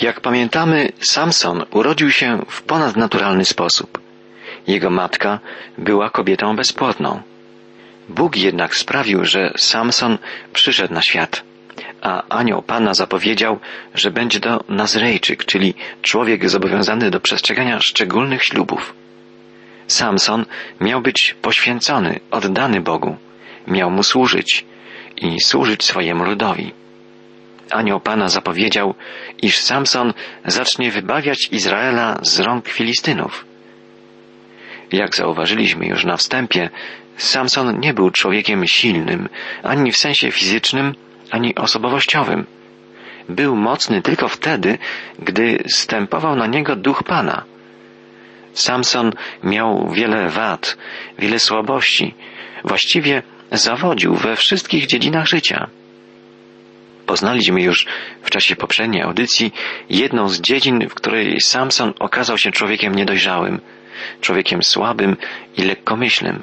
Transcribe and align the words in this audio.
Jak 0.00 0.20
pamiętamy, 0.20 0.92
Samson 1.00 1.64
urodził 1.70 2.10
się 2.10 2.42
w 2.48 2.62
ponadnaturalny 2.62 3.44
sposób. 3.44 4.00
Jego 4.66 4.90
matka 4.90 5.38
była 5.78 6.10
kobietą 6.10 6.56
bezpłodną. 6.56 7.22
Bóg 8.08 8.36
jednak 8.36 8.76
sprawił, 8.76 9.24
że 9.24 9.52
Samson 9.56 10.18
przyszedł 10.52 10.94
na 10.94 11.02
świat, 11.02 11.42
a 12.02 12.22
anioł 12.28 12.62
Pana 12.62 12.94
zapowiedział, 12.94 13.58
że 13.94 14.10
będzie 14.10 14.40
to 14.40 14.64
Nazrejczyk, 14.68 15.44
czyli 15.44 15.74
człowiek 16.02 16.48
zobowiązany 16.50 17.10
do 17.10 17.20
przestrzegania 17.20 17.80
szczególnych 17.80 18.44
ślubów. 18.44 18.94
Samson 19.86 20.44
miał 20.80 21.00
być 21.00 21.36
poświęcony, 21.42 22.20
oddany 22.30 22.80
Bogu, 22.80 23.16
miał 23.66 23.90
mu 23.90 24.02
służyć 24.02 24.64
i 25.16 25.40
służyć 25.40 25.84
swojemu 25.84 26.24
ludowi. 26.24 26.72
Anioł 27.70 28.00
Pana 28.00 28.28
zapowiedział, 28.28 28.94
iż 29.42 29.58
Samson 29.58 30.12
zacznie 30.44 30.90
wybawiać 30.90 31.48
Izraela 31.52 32.18
z 32.22 32.40
rąk 32.40 32.68
Filistynów. 32.68 33.44
Jak 34.92 35.16
zauważyliśmy 35.16 35.86
już 35.86 36.04
na 36.04 36.16
wstępie, 36.16 36.70
Samson 37.16 37.80
nie 37.80 37.94
był 37.94 38.10
człowiekiem 38.10 38.66
silnym, 38.66 39.28
ani 39.62 39.92
w 39.92 39.96
sensie 39.96 40.30
fizycznym, 40.30 40.94
ani 41.30 41.54
osobowościowym. 41.54 42.46
Był 43.28 43.56
mocny 43.56 44.02
tylko 44.02 44.28
wtedy, 44.28 44.78
gdy 45.18 45.64
stępował 45.68 46.36
na 46.36 46.46
niego 46.46 46.76
duch 46.76 47.02
Pana. 47.02 47.44
Samson 48.52 49.12
miał 49.44 49.90
wiele 49.90 50.28
wad, 50.28 50.76
wiele 51.18 51.38
słabości, 51.38 52.14
właściwie 52.64 53.22
zawodził 53.52 54.14
we 54.14 54.36
wszystkich 54.36 54.86
dziedzinach 54.86 55.26
życia. 55.26 55.66
Poznaliśmy 57.06 57.62
już 57.62 57.86
w 58.22 58.30
czasie 58.30 58.56
poprzedniej 58.56 59.02
audycji 59.02 59.52
jedną 59.90 60.28
z 60.28 60.40
dziedzin, 60.40 60.88
w 60.88 60.94
której 60.94 61.40
Samson 61.40 61.92
okazał 61.98 62.38
się 62.38 62.50
człowiekiem 62.50 62.94
niedojrzałym, 62.94 63.60
człowiekiem 64.20 64.62
słabym 64.62 65.16
i 65.56 65.62
lekkomyślnym. 65.62 66.42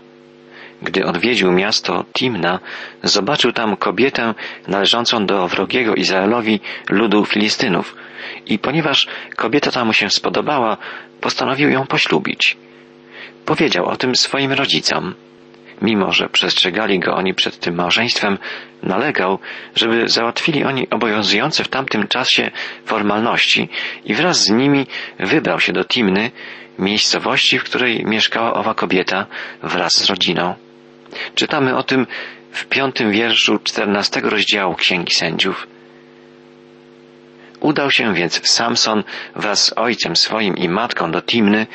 Gdy 0.82 1.06
odwiedził 1.06 1.52
miasto 1.52 2.06
Timna, 2.14 2.60
zobaczył 3.04 3.52
tam 3.52 3.78
kobietę 3.78 4.34
należącą 4.68 5.26
do 5.26 5.48
wrogiego 5.48 5.96
Izraelowi 5.96 6.60
ludu 6.90 7.26
Filistynów 7.26 7.96
i 8.46 8.60
ponieważ 8.60 9.08
kobieta 9.36 9.72
ta 9.72 9.86
mu 9.86 9.94
się 9.94 10.10
spodobała, 10.10 10.78
postanowił 11.22 11.70
ją 11.70 11.88
poślubić. 11.88 12.58
Powiedział 13.46 13.86
o 13.86 13.96
tym 13.98 14.16
swoim 14.16 14.52
rodzicom. 14.52 15.14
Mimo, 15.84 16.12
że 16.12 16.30
przestrzegali 16.30 17.00
go 17.00 17.16
oni 17.16 17.34
przed 17.34 17.60
tym 17.60 17.76
małżeństwem, 17.76 18.38
nalegał, 18.84 19.40
żeby 19.76 20.10
załatwili 20.10 20.64
oni 20.64 20.90
obowiązujące 20.90 21.64
w 21.64 21.68
tamtym 21.68 22.08
czasie 22.08 22.52
formalności 22.86 23.70
i 24.06 24.14
wraz 24.14 24.44
z 24.44 24.50
nimi 24.50 24.88
wybrał 25.20 25.60
się 25.60 25.74
do 25.74 25.86
Timny, 25.86 26.32
miejscowości, 26.80 27.60
w 27.60 27.64
której 27.64 28.06
mieszkała 28.06 28.54
owa 28.54 28.74
kobieta 28.74 29.26
wraz 29.64 29.92
z 29.92 30.10
rodziną. 30.10 30.56
Czytamy 31.36 31.76
o 31.76 31.84
tym 31.84 32.08
w 32.52 32.66
piątym 32.66 33.12
wierszu 33.12 33.60
czternastego 33.60 34.30
rozdziału 34.30 34.76
Księgi 34.76 35.14
Sędziów. 35.14 35.68
Udał 37.60 37.92
się 37.92 38.14
więc 38.14 38.50
Samson 38.50 39.04
wraz 39.36 39.66
z 39.66 39.74
ojcem 39.78 40.16
swoim 40.16 40.58
i 40.58 40.70
matką 40.70 41.12
do 41.12 41.22
Timny, 41.22 41.68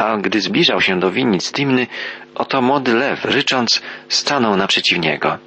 a 0.00 0.16
gdy 0.16 0.40
zbliżał 0.40 0.80
się 0.80 1.00
do 1.00 1.12
winnic 1.12 1.52
Timny, 1.52 1.86
oto 2.34 2.62
młody 2.62 2.94
lew, 2.94 3.24
rycząc, 3.24 3.82
stanął 4.08 4.56
naprzeciw 4.56 4.98
niego. 4.98 5.38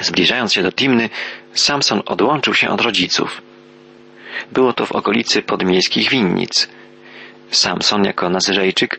Zbliżając 0.00 0.52
się 0.52 0.62
do 0.62 0.72
Timny, 0.72 1.10
Samson 1.52 2.02
odłączył 2.06 2.54
się 2.54 2.68
od 2.68 2.80
rodziców. 2.80 3.42
Było 4.52 4.72
to 4.72 4.86
w 4.86 4.92
okolicy 4.92 5.42
podmiejskich 5.42 6.10
winnic. 6.10 6.68
Samson 7.50 8.04
jako 8.04 8.30
Nazyrejczyk 8.30 8.98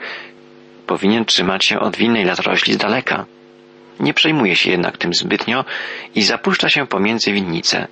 powinien 0.88 1.26
trzymać 1.26 1.66
się 1.66 1.80
od 1.80 1.98
winnej 1.98 2.26
latorośli 2.26 2.74
z 2.74 2.78
daleka. 2.78 3.26
Nie 4.00 4.14
przejmuje 4.14 4.56
się 4.56 4.72
jednak 4.72 4.98
tym 4.98 5.14
zbytnio 5.14 5.66
i 6.16 6.22
zapuszcza 6.22 6.70
się 6.70 6.88
pomiędzy 6.88 7.32
winnice. 7.32 7.88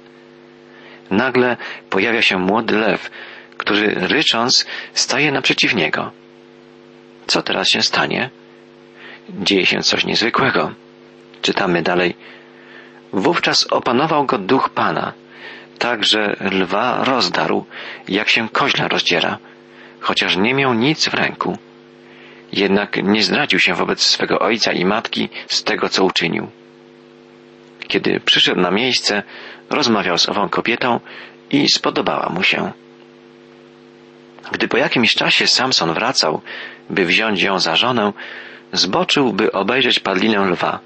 Nagle 1.11 1.57
pojawia 1.89 2.21
się 2.21 2.37
młody 2.37 2.77
lew, 2.77 3.09
który 3.57 3.95
rycząc 3.95 4.65
staje 4.93 5.31
naprzeciw 5.31 5.75
niego. 5.75 6.11
Co 7.27 7.41
teraz 7.41 7.67
się 7.67 7.81
stanie? 7.81 8.29
Dzieje 9.29 9.65
się 9.65 9.79
coś 9.79 10.05
niezwykłego. 10.05 10.71
Czytamy 11.41 11.81
dalej. 11.81 12.15
Wówczas 13.13 13.67
opanował 13.71 14.25
go 14.25 14.37
duch 14.37 14.69
Pana, 14.69 15.13
tak 15.79 16.05
że 16.05 16.35
lwa 16.39 17.03
rozdarł, 17.03 17.65
jak 18.07 18.29
się 18.29 18.49
koźla 18.49 18.87
rozdziera, 18.87 19.37
chociaż 19.99 20.37
nie 20.37 20.53
miał 20.53 20.73
nic 20.73 21.09
w 21.09 21.13
ręku. 21.13 21.57
Jednak 22.51 23.03
nie 23.03 23.23
zdradził 23.23 23.59
się 23.59 23.73
wobec 23.73 24.01
swego 24.01 24.39
ojca 24.39 24.71
i 24.71 24.85
matki 24.85 25.29
z 25.47 25.63
tego, 25.63 25.89
co 25.89 26.03
uczynił. 26.03 26.47
Kiedy 27.87 28.19
przyszedł 28.19 28.61
na 28.61 28.71
miejsce, 28.71 29.23
rozmawiał 29.69 30.17
z 30.17 30.29
ową 30.29 30.49
kobietą 30.49 30.99
i 31.51 31.69
spodobała 31.69 32.29
mu 32.29 32.43
się. 32.43 32.71
Gdy 34.51 34.67
po 34.67 34.77
jakimś 34.77 35.15
czasie 35.15 35.47
Samson 35.47 35.93
wracał, 35.93 36.41
by 36.89 37.05
wziąć 37.05 37.41
ją 37.41 37.59
za 37.59 37.75
żonę, 37.75 38.13
zboczył, 38.73 39.33
by 39.33 39.51
obejrzeć 39.51 39.99
padlinę 39.99 40.45
lwa. 40.45 40.79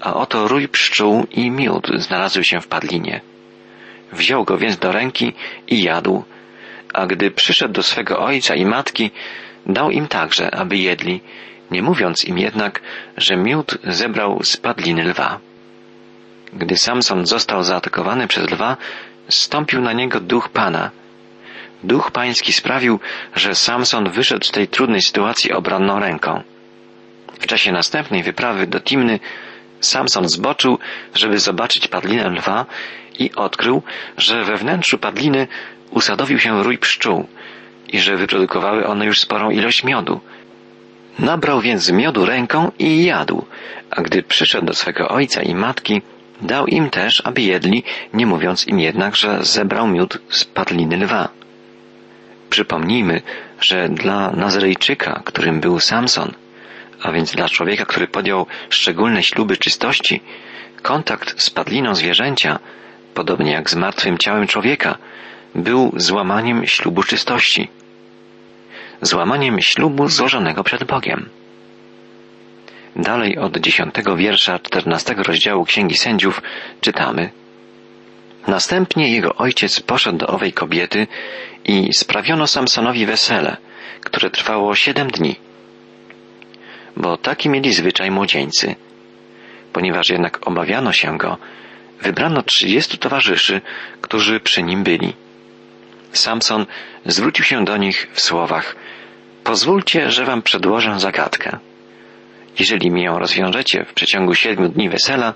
A 0.00 0.14
oto 0.14 0.48
rój 0.48 0.68
pszczół 0.68 1.26
i 1.30 1.50
miód 1.50 1.88
znalazły 1.96 2.44
się 2.44 2.60
w 2.60 2.66
padlinie. 2.66 3.20
Wziął 4.12 4.44
go 4.44 4.58
więc 4.58 4.76
do 4.76 4.92
ręki 4.92 5.32
i 5.68 5.82
jadł, 5.82 6.24
a 6.94 7.06
gdy 7.06 7.30
przyszedł 7.30 7.74
do 7.74 7.82
swego 7.82 8.18
ojca 8.18 8.54
i 8.54 8.66
matki, 8.66 9.10
dał 9.66 9.90
im 9.90 10.08
także, 10.08 10.54
aby 10.54 10.76
jedli, 10.76 11.20
nie 11.70 11.82
mówiąc 11.82 12.24
im 12.24 12.38
jednak, 12.38 12.80
że 13.16 13.36
miód 13.36 13.78
zebrał 13.84 14.40
z 14.42 14.56
padliny 14.56 15.04
lwa. 15.04 15.38
Gdy 16.52 16.76
Samson 16.76 17.26
został 17.26 17.62
zaatakowany 17.62 18.28
przez 18.28 18.50
lwa, 18.50 18.76
stąpił 19.28 19.80
na 19.80 19.92
niego 19.92 20.20
duch 20.20 20.48
Pana. 20.48 20.90
Duch 21.82 22.10
Pański 22.10 22.52
sprawił, 22.52 23.00
że 23.36 23.54
Samson 23.54 24.10
wyszedł 24.10 24.44
z 24.44 24.50
tej 24.50 24.68
trudnej 24.68 25.02
sytuacji 25.02 25.52
obronną 25.52 25.98
ręką. 25.98 26.42
W 27.40 27.46
czasie 27.46 27.72
następnej 27.72 28.22
wyprawy 28.22 28.66
do 28.66 28.80
Timny 28.80 29.20
Samson 29.80 30.28
zboczył, 30.28 30.78
żeby 31.14 31.38
zobaczyć 31.38 31.88
padlinę 31.88 32.28
lwa 32.28 32.66
i 33.18 33.30
odkrył, 33.34 33.82
że 34.16 34.44
we 34.44 34.56
wnętrzu 34.56 34.98
padliny 34.98 35.46
usadowił 35.90 36.38
się 36.38 36.62
rój 36.62 36.78
pszczół 36.78 37.28
i 37.88 38.00
że 38.00 38.16
wyprodukowały 38.16 38.86
one 38.86 39.06
już 39.06 39.20
sporą 39.20 39.50
ilość 39.50 39.84
miodu. 39.84 40.20
Nabrał 41.18 41.60
więc 41.60 41.90
miodu 41.90 42.26
ręką 42.26 42.72
i 42.78 43.04
jadł, 43.04 43.44
a 43.90 44.02
gdy 44.02 44.22
przyszedł 44.22 44.66
do 44.66 44.74
swego 44.74 45.08
ojca 45.08 45.42
i 45.42 45.54
matki, 45.54 46.02
dał 46.40 46.66
im 46.66 46.90
też, 46.90 47.22
aby 47.24 47.42
jedli, 47.42 47.84
nie 48.14 48.26
mówiąc 48.26 48.66
im 48.66 48.80
jednak, 48.80 49.16
że 49.16 49.44
zebrał 49.44 49.88
miód 49.88 50.18
z 50.30 50.44
padliny 50.44 50.96
lwa. 50.96 51.37
Przypomnijmy, 52.58 53.22
że 53.60 53.88
dla 53.88 54.30
Nazrejczyka, 54.30 55.22
którym 55.24 55.60
był 55.60 55.80
Samson, 55.80 56.32
a 57.02 57.12
więc 57.12 57.32
dla 57.32 57.48
człowieka, 57.48 57.84
który 57.84 58.06
podjął 58.06 58.46
szczególne 58.70 59.22
śluby 59.22 59.56
czystości, 59.56 60.20
kontakt 60.82 61.42
z 61.42 61.50
padliną 61.50 61.94
zwierzęcia, 61.94 62.58
podobnie 63.14 63.52
jak 63.52 63.70
z 63.70 63.74
martwym 63.74 64.18
ciałem 64.18 64.46
człowieka, 64.46 64.98
był 65.54 65.92
złamaniem 65.96 66.66
ślubu 66.66 67.02
czystości, 67.02 67.68
złamaniem 69.02 69.60
ślubu 69.60 70.08
złożonego 70.08 70.64
przed 70.64 70.84
Bogiem. 70.84 71.28
Dalej 72.96 73.38
od 73.38 73.58
dziesiątego 73.58 74.16
wiersza 74.16 74.58
czternastego 74.58 75.22
rozdziału 75.22 75.64
Księgi 75.64 75.96
Sędziów 75.96 76.42
czytamy 76.80 77.30
Następnie 78.48 79.12
jego 79.12 79.34
ojciec 79.34 79.80
poszedł 79.80 80.18
do 80.18 80.26
owej 80.26 80.52
kobiety 80.52 81.06
i 81.64 81.90
sprawiono 81.94 82.46
Samsonowi 82.46 83.06
wesele, 83.06 83.56
które 84.00 84.30
trwało 84.30 84.74
siedem 84.74 85.10
dni. 85.10 85.36
Bo 86.96 87.16
taki 87.16 87.48
mieli 87.48 87.72
zwyczaj 87.72 88.10
młodzieńcy. 88.10 88.74
Ponieważ 89.72 90.10
jednak 90.10 90.48
obawiano 90.48 90.92
się 90.92 91.18
go, 91.18 91.36
wybrano 92.02 92.42
trzydziestu 92.42 92.96
towarzyszy, 92.96 93.60
którzy 94.00 94.40
przy 94.40 94.62
nim 94.62 94.84
byli. 94.84 95.14
Samson 96.12 96.66
zwrócił 97.06 97.44
się 97.44 97.64
do 97.64 97.76
nich 97.76 98.08
w 98.12 98.20
słowach 98.20 98.76
Pozwólcie, 99.48 100.10
że 100.10 100.24
wam 100.24 100.42
przedłożę 100.42 101.00
zagadkę. 101.00 101.58
Jeżeli 102.58 102.90
mi 102.90 103.02
ją 103.02 103.18
rozwiążecie 103.18 103.84
w 103.84 103.92
przeciągu 103.92 104.34
siedmiu 104.34 104.68
dni 104.68 104.88
wesela, 104.88 105.34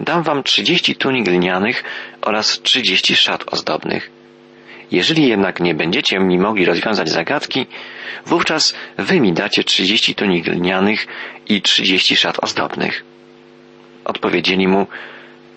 dam 0.00 0.22
wam 0.22 0.42
trzydzieści 0.42 0.96
tunik 0.96 1.28
lnianych 1.28 1.84
oraz 2.22 2.60
trzydzieści 2.60 3.16
szat 3.16 3.44
ozdobnych. 3.52 4.10
Jeżeli 4.90 5.28
jednak 5.28 5.60
nie 5.60 5.74
będziecie 5.74 6.18
mi 6.18 6.38
mogli 6.38 6.64
rozwiązać 6.64 7.08
zagadki, 7.08 7.66
wówczas 8.26 8.74
wy 8.98 9.20
mi 9.20 9.32
dacie 9.32 9.64
trzydzieści 9.64 10.14
tunik 10.14 10.46
lnianych 10.46 11.06
i 11.48 11.62
trzydzieści 11.62 12.16
szat 12.16 12.44
ozdobnych. 12.44 13.04
Odpowiedzieli 14.04 14.68
mu, 14.68 14.86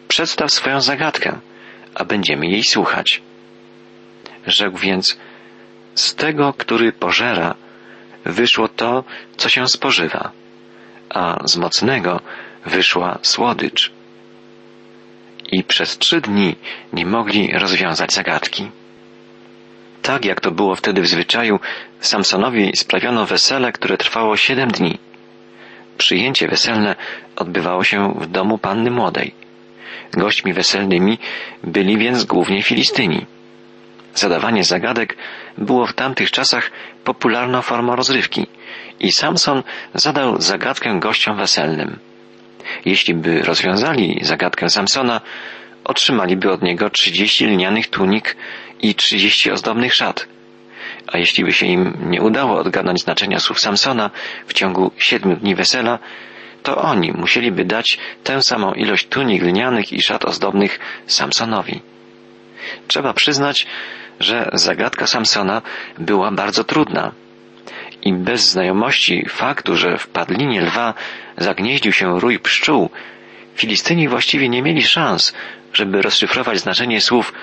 przedstaw 0.08 0.52
swoją 0.52 0.82
zagadkę, 0.82 1.40
a 1.96 2.06
będziemy 2.06 2.48
jej 2.48 2.64
słuchać. 2.64 3.22
Rzekł 4.48 4.78
więc, 4.78 5.18
z 5.96 6.16
tego, 6.16 6.54
który 6.58 6.92
pożera, 6.92 7.56
wyszło 8.26 8.68
to, 8.68 9.04
co 9.38 9.50
się 9.50 9.68
spożywa, 9.68 10.32
a 11.10 11.38
z 11.48 11.58
mocnego 11.58 12.20
wyszła 12.66 13.20
słodycz. 13.22 13.92
I 15.52 15.64
przez 15.64 15.98
trzy 15.98 16.22
dni 16.22 16.56
nie 16.94 17.06
mogli 17.06 17.52
rozwiązać 17.54 18.14
zagadki. 18.14 18.72
Tak 20.02 20.26
jak 20.26 20.42
to 20.42 20.52
było 20.52 20.76
wtedy 20.76 21.02
w 21.02 21.08
zwyczaju, 21.08 21.60
Samsonowi 22.00 22.72
sprawiono 22.76 23.26
wesele, 23.26 23.72
które 23.72 23.98
trwało 23.98 24.38
siedem 24.38 24.72
dni. 24.72 24.98
Przyjęcie 25.98 26.48
weselne 26.48 26.96
odbywało 27.36 27.84
się 27.84 28.14
w 28.20 28.28
domu 28.28 28.58
panny 28.58 28.92
młodej. 28.92 29.34
Gośćmi 30.14 30.54
weselnymi 30.54 31.18
byli 31.64 31.98
więc 31.98 32.24
głównie 32.24 32.64
Filistyni. 32.64 33.26
Zadawanie 34.16 34.64
zagadek 34.64 35.18
było 35.58 35.88
w 35.88 35.94
tamtych 35.94 36.32
czasach 36.32 36.72
popularną 37.04 37.62
formą 37.62 37.96
rozrywki 37.96 38.48
i 39.00 39.12
Samson 39.12 39.64
zadał 39.94 40.42
zagadkę 40.42 41.00
gościom 41.00 41.38
weselnym. 41.38 42.00
Jeśli 42.86 43.14
by 43.14 43.42
rozwiązali 43.42 44.20
zagadkę 44.22 44.70
Samsona, 44.70 45.22
otrzymaliby 45.84 46.52
od 46.52 46.62
niego 46.62 46.90
trzydzieści 46.90 47.46
lnianych 47.46 47.90
tunik 47.90 48.36
i 48.82 48.96
trzydzieści 48.96 49.52
ozdobnych 49.52 49.94
szat. 49.94 50.28
A 51.08 51.18
jeśli 51.18 51.44
by 51.44 51.54
się 51.54 51.66
im 51.66 51.98
nie 52.10 52.22
udało 52.22 52.60
odgadnąć 52.60 53.02
znaczenia 53.02 53.40
słów 53.40 53.60
Samsona 53.60 54.10
w 54.48 54.54
ciągu 54.54 54.92
siedmiu 54.98 55.36
dni 55.36 55.56
wesela, 55.56 56.00
to 56.64 56.78
oni 56.78 57.12
musieliby 57.12 57.66
dać 57.66 57.98
tę 58.24 58.42
samą 58.42 58.74
ilość 58.74 59.08
tunik 59.08 59.44
lnianych 59.44 59.94
i 59.94 60.02
szat 60.02 60.26
ozdobnych 60.26 60.80
Samsonowi. 61.08 61.82
Trzeba 62.88 63.14
przyznać, 63.14 63.68
że 64.20 64.50
zagadka 64.54 65.08
Samsona 65.08 65.62
była 66.00 66.32
bardzo 66.32 66.64
trudna. 66.64 67.12
I 68.04 68.14
bez 68.14 68.50
znajomości 68.50 69.26
faktu, 69.30 69.76
że 69.76 69.98
w 69.98 70.08
padlinie 70.08 70.62
lwa 70.62 70.94
zagnieździł 71.42 71.92
się 71.92 72.20
rój 72.20 72.40
pszczół, 72.40 72.90
Filistyni 73.56 74.08
właściwie 74.08 74.50
nie 74.50 74.62
mieli 74.62 74.84
szans, 74.84 75.34
żeby 75.74 76.02
rozszyfrować 76.02 76.60
znaczenie 76.60 77.02
słów 77.02 77.34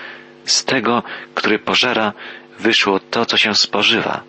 z 0.44 0.64
tego, 0.64 1.02
który 1.34 1.58
pożera, 1.58 2.12
wyszło 2.58 3.00
to, 3.00 3.26
co 3.26 3.36
się 3.36 3.54
spożywa, 3.54 4.22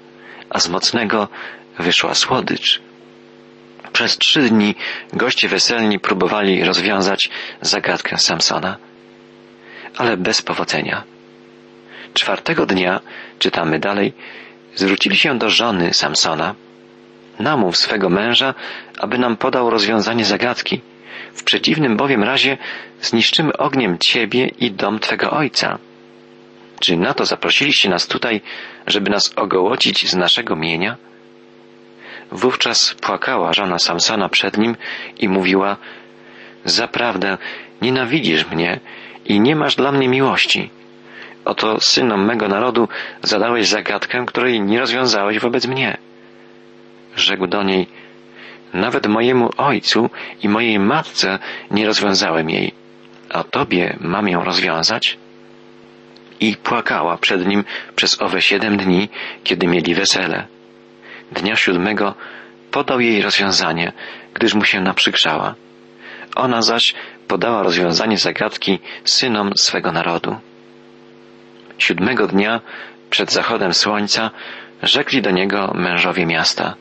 a 0.49 0.59
z 0.59 0.69
mocnego 0.69 1.27
wyszła 1.79 2.15
słodycz. 2.15 2.81
Przez 3.93 4.17
trzy 4.17 4.41
dni 4.41 4.75
goście 5.13 5.47
weselni 5.47 5.99
próbowali 5.99 6.63
rozwiązać 6.63 7.29
zagadkę 7.61 8.17
Samsona, 8.17 8.77
ale 9.97 10.17
bez 10.17 10.41
powodzenia. 10.41 11.03
Czwartego 12.13 12.65
dnia, 12.65 12.99
czytamy 13.39 13.79
dalej, 13.79 14.13
zwrócili 14.75 15.17
się 15.17 15.37
do 15.37 15.49
żony 15.49 15.93
Samsona. 15.93 16.55
Namów 17.39 17.77
swego 17.77 18.09
męża, 18.09 18.53
aby 18.99 19.17
nam 19.17 19.37
podał 19.37 19.69
rozwiązanie 19.69 20.25
zagadki. 20.25 20.81
W 21.33 21.43
przeciwnym 21.43 21.97
bowiem 21.97 22.23
razie 22.23 22.57
zniszczymy 23.01 23.57
ogniem 23.57 23.97
ciebie 23.97 24.47
i 24.47 24.71
dom 24.71 24.99
twego 24.99 25.31
ojca. 25.31 25.77
Czy 26.79 26.97
na 26.97 27.13
to 27.13 27.25
zaprosiliście 27.25 27.89
nas 27.89 28.07
tutaj, 28.07 28.41
żeby 28.87 29.09
nas 29.09 29.33
ogołocić 29.35 30.09
z 30.09 30.15
naszego 30.15 30.55
mienia? 30.55 30.95
Wówczas 32.31 32.95
płakała 33.01 33.53
żona 33.53 33.79
Samsona 33.79 34.29
przed 34.29 34.57
nim 34.57 34.75
i 35.19 35.29
mówiła, 35.29 35.77
Zaprawdę 36.65 37.37
nienawidzisz 37.81 38.47
mnie 38.47 38.79
i 39.25 39.39
nie 39.39 39.55
masz 39.55 39.75
dla 39.75 39.91
mnie 39.91 40.09
miłości. 40.09 40.69
Oto 41.45 41.81
synom 41.81 42.25
mego 42.25 42.47
narodu 42.47 42.87
zadałeś 43.23 43.67
zagadkę, 43.67 44.25
której 44.27 44.61
nie 44.61 44.79
rozwiązałeś 44.79 45.39
wobec 45.39 45.67
mnie. 45.67 45.97
Rzekł 47.19 47.47
do 47.47 47.63
niej, 47.63 47.87
nawet 48.73 49.07
mojemu 49.07 49.49
ojcu 49.57 50.09
i 50.43 50.49
mojej 50.49 50.79
matce 50.79 51.39
nie 51.71 51.85
rozwiązałem 51.85 52.49
jej, 52.49 52.71
a 53.29 53.43
tobie 53.43 53.97
mam 53.99 54.27
ją 54.27 54.43
rozwiązać? 54.43 55.17
I 56.39 56.55
płakała 56.55 57.17
przed 57.17 57.47
nim 57.47 57.63
przez 57.95 58.21
owe 58.21 58.41
siedem 58.41 58.77
dni, 58.77 59.09
kiedy 59.43 59.67
mieli 59.67 59.95
wesele. 59.95 60.47
Dnia 61.31 61.55
siódmego 61.55 62.15
podał 62.71 62.99
jej 62.99 63.21
rozwiązanie, 63.21 63.91
gdyż 64.33 64.53
mu 64.53 64.65
się 64.65 64.81
naprzykrzała. 64.81 65.55
Ona 66.35 66.61
zaś 66.61 66.93
podała 67.27 67.63
rozwiązanie 67.63 68.17
zagadki 68.17 68.79
synom 69.03 69.51
swego 69.57 69.91
narodu. 69.91 70.35
Siódmego 71.77 72.27
dnia, 72.27 72.61
przed 73.09 73.31
zachodem 73.31 73.73
słońca, 73.73 74.31
rzekli 74.83 75.21
do 75.21 75.31
niego 75.31 75.71
mężowie 75.75 76.25
miasta. 76.25 76.75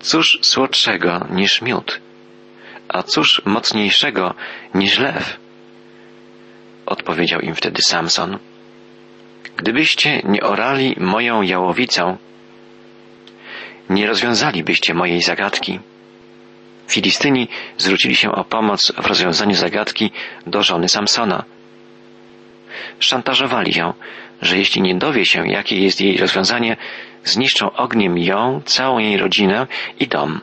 Cóż 0.00 0.38
słodszego 0.42 1.26
niż 1.30 1.62
miód? 1.62 2.00
A 2.88 3.02
cóż 3.02 3.42
mocniejszego 3.44 4.34
niż 4.74 4.98
lew? 4.98 5.36
Odpowiedział 6.86 7.40
im 7.40 7.54
wtedy 7.54 7.82
Samson. 7.82 8.38
Gdybyście 9.56 10.22
nie 10.24 10.42
orali 10.42 10.96
moją 11.00 11.42
jałowicą, 11.42 12.16
nie 13.90 14.06
rozwiązalibyście 14.06 14.94
mojej 14.94 15.22
zagadki. 15.22 15.80
Filistyni 16.88 17.48
zwrócili 17.78 18.16
się 18.16 18.32
o 18.32 18.44
pomoc 18.44 18.92
w 18.92 19.06
rozwiązaniu 19.06 19.54
zagadki 19.54 20.10
do 20.46 20.62
żony 20.62 20.88
Samsona. 20.88 21.44
Szantażowali 22.98 23.78
ją, 23.78 23.92
że 24.42 24.58
jeśli 24.58 24.82
nie 24.82 24.94
dowie 24.94 25.26
się, 25.26 25.48
jakie 25.48 25.76
jest 25.80 26.00
jej 26.00 26.16
rozwiązanie, 26.16 26.76
zniszczą 27.24 27.72
ogniem 27.72 28.18
ją, 28.18 28.62
całą 28.64 28.98
jej 28.98 29.16
rodzinę 29.16 29.66
i 30.00 30.08
dom. 30.08 30.40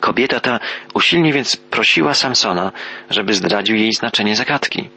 Kobieta 0.00 0.40
ta 0.40 0.60
usilnie 0.94 1.32
więc 1.32 1.56
prosiła 1.56 2.14
Samsona, 2.14 2.72
żeby 3.10 3.34
zdradził 3.34 3.76
jej 3.76 3.92
znaczenie 3.92 4.36
zagadki. 4.36 4.88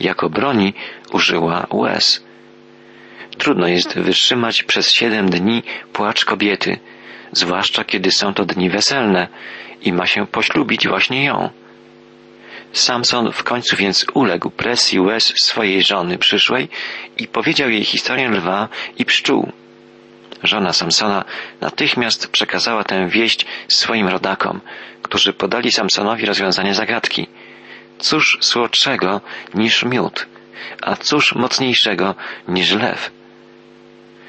Jako 0.00 0.30
broni 0.30 0.74
użyła 1.12 1.66
łez. 1.70 2.24
Trudno 3.38 3.68
jest 3.68 3.98
wytrzymać 3.98 4.62
przez 4.62 4.92
siedem 4.92 5.30
dni 5.30 5.62
płacz 5.92 6.24
kobiety, 6.24 6.78
zwłaszcza 7.32 7.84
kiedy 7.84 8.10
są 8.10 8.34
to 8.34 8.44
dni 8.44 8.70
weselne 8.70 9.28
i 9.82 9.92
ma 9.92 10.06
się 10.06 10.26
poślubić 10.26 10.88
właśnie 10.88 11.24
ją. 11.24 11.50
Samson 12.72 13.32
w 13.32 13.42
końcu 13.42 13.76
więc 13.76 14.06
uległ 14.14 14.50
presji 14.50 15.00
łez 15.00 15.32
swojej 15.36 15.82
żony 15.82 16.18
przyszłej 16.18 16.68
i 17.18 17.28
powiedział 17.28 17.70
jej 17.70 17.84
historię 17.84 18.28
lwa 18.28 18.68
i 18.98 19.04
pszczół. 19.04 19.52
Żona 20.42 20.72
Samsona 20.72 21.24
natychmiast 21.60 22.28
przekazała 22.28 22.84
tę 22.84 23.08
wieść 23.08 23.46
swoim 23.68 24.08
rodakom, 24.08 24.60
którzy 25.02 25.32
podali 25.32 25.72
Samsonowi 25.72 26.26
rozwiązanie 26.26 26.74
zagadki. 26.74 27.26
Cóż 27.98 28.38
słodszego 28.40 29.20
niż 29.54 29.84
miód, 29.84 30.26
a 30.82 30.96
cóż 30.96 31.34
mocniejszego 31.34 32.14
niż 32.48 32.72
lew? 32.72 33.10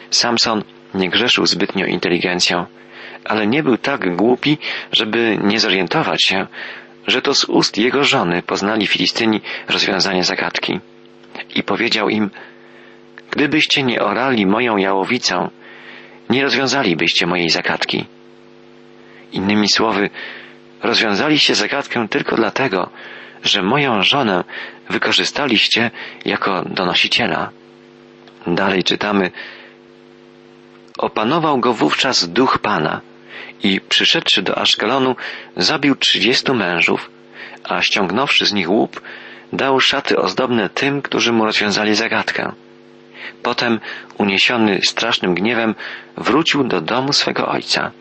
Samson 0.10 0.64
nie 0.94 1.10
grzeszył 1.10 1.46
zbytnio 1.46 1.86
inteligencją, 1.86 2.66
ale 3.26 3.48
nie 3.48 3.64
był 3.64 3.78
tak 3.78 4.16
głupi, 4.16 4.58
żeby 4.92 5.38
nie 5.44 5.60
zorientować 5.60 6.24
się, 6.24 6.48
że 7.08 7.22
to 7.22 7.34
z 7.34 7.46
ust 7.46 7.78
jego 7.78 8.04
żony 8.04 8.42
poznali 8.42 8.88
Filistyni 8.88 9.42
rozwiązanie 9.70 10.24
zagadki. 10.24 10.80
I 11.56 11.64
powiedział 11.64 12.10
im, 12.10 12.30
gdybyście 13.32 13.84
nie 13.84 14.02
orali 14.02 14.46
moją 14.46 14.78
jałowicą, 14.78 15.50
nie 16.30 16.44
rozwiązalibyście 16.44 17.28
mojej 17.28 17.50
zagadki. 17.50 18.06
Innymi 19.32 19.70
słowy, 19.70 20.10
rozwiązaliście 20.84 21.56
zagadkę 21.56 22.08
tylko 22.08 22.36
dlatego, 22.36 22.90
że 23.44 23.62
moją 23.62 24.02
żonę 24.02 24.44
wykorzystaliście 24.90 25.92
jako 26.26 26.64
donosiciela. 26.66 27.50
Dalej 28.48 28.84
czytamy, 28.84 29.32
opanował 30.98 31.60
go 31.60 31.74
wówczas 31.74 32.30
duch 32.30 32.58
Pana– 32.60 33.02
i 33.64 33.82
przyszedłszy 33.82 34.42
do 34.42 34.58
Aszkelonu, 34.58 35.16
zabił 35.58 35.96
trzydziestu 35.96 36.54
mężów, 36.54 37.10
a 37.64 37.82
ściągnąwszy 37.82 38.46
z 38.46 38.54
nich 38.54 38.70
łup, 38.70 39.02
dał 39.54 39.80
szaty 39.80 40.18
ozdobne 40.18 40.70
tym, 40.70 41.02
którzy 41.02 41.32
mu 41.32 41.46
rozwiązali 41.46 41.96
zagadkę. 41.96 42.52
Potem, 43.44 43.80
uniesiony 44.18 44.80
strasznym 44.84 45.36
gniewem, 45.36 45.76
wrócił 46.18 46.64
do 46.64 46.82
domu 46.82 47.14
swego 47.14 47.48
ojca. 47.48 47.92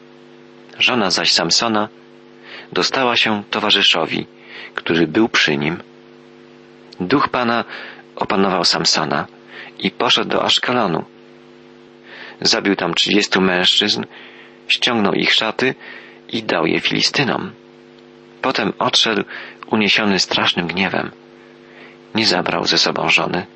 Żona 0.79 1.11
zaś 1.11 1.33
Samsona 1.33 1.89
dostała 2.73 3.17
się 3.17 3.43
towarzyszowi, 3.51 4.27
który 4.75 5.07
był 5.07 5.29
przy 5.29 5.57
nim. 5.57 5.83
Duch 7.01 7.29
Pana 7.29 7.65
opanował 8.17 8.65
Samsona 8.65 9.27
i 9.79 9.91
poszedł 9.91 10.31
do 10.31 10.45
Aszkelonu. 10.45 11.05
Zabił 12.41 12.77
tam 12.77 12.95
trzydziestu 12.95 13.41
mężczyzn 13.41 14.05
ściągnął 14.73 15.13
ich 15.13 15.33
szaty 15.33 15.75
i 16.29 16.43
dał 16.43 16.67
je 16.67 16.81
Filistynom. 16.81 17.53
Potem 18.43 18.73
odszedł 18.79 19.23
uniesiony 19.67 20.19
strasznym 20.19 20.67
gniewem. 20.67 21.11
Nie 22.15 22.27
zabrał 22.27 22.65
ze 22.65 22.79
sobą 22.79 23.09
żony, 23.09 23.47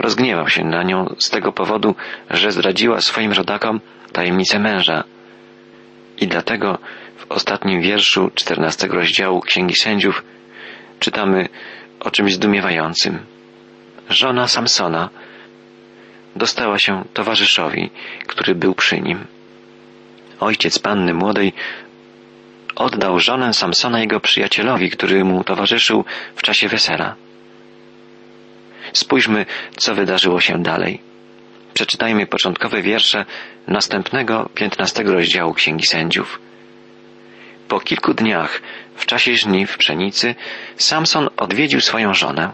rozgniewał 0.00 0.48
się 0.48 0.64
na 0.64 0.82
nią 0.82 1.14
z 1.18 1.30
tego 1.30 1.52
powodu, 1.52 1.94
że 2.30 2.52
zdradziła 2.52 3.00
swoim 3.00 3.32
rodakom 3.32 3.80
tajemnicę 4.12 4.58
męża. 4.58 5.04
I 6.18 6.26
dlatego 6.26 6.78
w 7.16 7.32
ostatnim 7.32 7.80
wierszu 7.80 8.30
czternastego 8.34 8.96
rozdziału 8.96 9.40
Księgi 9.40 9.74
Sędziów 9.74 10.24
czytamy 11.00 11.48
o 12.00 12.10
czymś 12.10 12.34
zdumiewającym. 12.34 13.18
Żona 14.10 14.48
Samsona 14.48 15.08
dostała 16.36 16.78
się 16.78 17.04
towarzyszowi, 17.14 17.90
który 18.26 18.54
był 18.54 18.74
przy 18.74 19.00
nim. 19.00 19.37
Ojciec 20.40 20.78
panny 20.78 21.14
młodej 21.14 21.52
oddał 22.76 23.20
żonę 23.20 23.54
Samsona 23.54 24.00
jego 24.00 24.20
przyjacielowi, 24.20 24.90
który 24.90 25.24
mu 25.24 25.44
towarzyszył 25.44 26.04
w 26.36 26.42
czasie 26.42 26.68
wesela. 26.68 27.14
Spójrzmy, 28.92 29.46
co 29.76 29.94
wydarzyło 29.94 30.40
się 30.40 30.62
dalej. 30.62 31.00
Przeczytajmy 31.74 32.26
początkowe 32.26 32.82
wiersze 32.82 33.24
następnego, 33.66 34.48
piętnastego 34.54 35.14
rozdziału 35.14 35.54
Księgi 35.54 35.86
Sędziów. 35.86 36.40
Po 37.68 37.80
kilku 37.80 38.14
dniach, 38.14 38.62
w 38.96 39.06
czasie 39.06 39.36
żni 39.36 39.66
w 39.66 39.78
pszenicy, 39.78 40.34
Samson 40.76 41.28
odwiedził 41.36 41.80
swoją 41.80 42.14
żonę. 42.14 42.52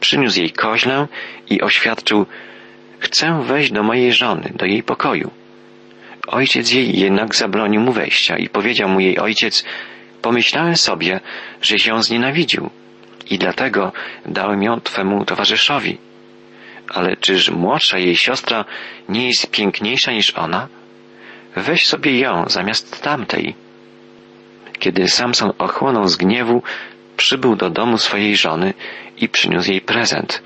Przyniósł 0.00 0.38
jej 0.38 0.50
koźlę 0.50 1.08
i 1.50 1.62
oświadczył, 1.62 2.26
chcę 2.98 3.42
wejść 3.42 3.72
do 3.72 3.82
mojej 3.82 4.12
żony, 4.12 4.52
do 4.54 4.66
jej 4.66 4.82
pokoju. 4.82 5.30
Ojciec 6.30 6.72
jej 6.72 6.98
jednak 6.98 7.34
zabronił 7.34 7.80
mu 7.80 7.92
wejścia 7.92 8.36
i 8.36 8.48
powiedział 8.48 8.88
mu 8.88 9.00
jej 9.00 9.18
ojciec, 9.18 9.64
pomyślałem 10.22 10.76
sobie, 10.76 11.20
że 11.62 11.78
się 11.78 12.02
znienawidził 12.02 12.70
i 13.30 13.38
dlatego 13.38 13.92
dałem 14.26 14.62
ją 14.62 14.80
twemu 14.80 15.24
towarzyszowi. 15.24 15.98
Ale 16.88 17.16
czyż 17.16 17.50
młodsza 17.50 17.98
jej 17.98 18.16
siostra 18.16 18.64
nie 19.08 19.26
jest 19.26 19.50
piękniejsza 19.50 20.12
niż 20.12 20.30
ona? 20.30 20.68
Weź 21.56 21.86
sobie 21.86 22.18
ją 22.18 22.44
zamiast 22.48 23.02
tamtej. 23.02 23.54
Kiedy 24.78 25.08
Samson 25.08 25.52
ochłonął 25.58 26.08
z 26.08 26.16
gniewu, 26.16 26.62
przybył 27.16 27.56
do 27.56 27.70
domu 27.70 27.98
swojej 27.98 28.36
żony 28.36 28.74
i 29.16 29.28
przyniósł 29.28 29.70
jej 29.70 29.80
prezent. 29.80 30.42